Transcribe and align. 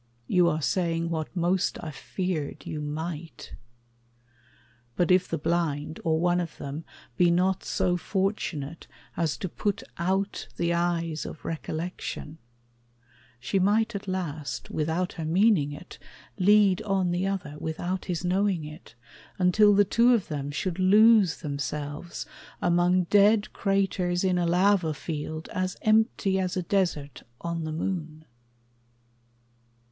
You 0.25 0.47
are 0.49 0.63
saying 0.63 1.11
What 1.11 1.35
most 1.35 1.77
I 1.83 1.91
feared 1.91 2.65
you 2.65 2.81
might. 2.81 3.53
But 4.95 5.11
if 5.11 5.27
the 5.27 5.37
blind, 5.37 5.99
Or 6.03 6.19
one 6.19 6.39
of 6.39 6.57
them, 6.57 6.85
be 7.17 7.29
not 7.29 7.63
so 7.63 7.97
fortunate 7.97 8.87
As 9.15 9.37
to 9.37 9.47
put 9.47 9.83
out 9.99 10.47
the 10.57 10.73
eyes 10.73 11.23
of 11.23 11.45
recollection, 11.45 12.39
She 13.39 13.59
might 13.59 13.93
at 13.93 14.07
last, 14.07 14.71
without 14.71 15.13
her 15.13 15.23
meaning 15.23 15.71
it, 15.71 15.99
Lead 16.39 16.81
on 16.81 17.11
the 17.11 17.27
other, 17.27 17.57
without 17.59 18.05
his 18.05 18.25
knowing 18.25 18.65
it, 18.65 18.95
Until 19.37 19.75
the 19.75 19.85
two 19.85 20.15
of 20.15 20.29
them 20.29 20.49
should 20.49 20.79
lose 20.79 21.41
themselves 21.41 22.25
Among 22.59 23.03
dead 23.03 23.53
craters 23.53 24.23
in 24.23 24.39
a 24.39 24.47
lava 24.47 24.95
field 24.95 25.47
As 25.49 25.77
empty 25.83 26.39
as 26.39 26.57
a 26.57 26.63
desert 26.63 27.21
on 27.41 27.65
the 27.65 27.71
moon. 27.71 28.25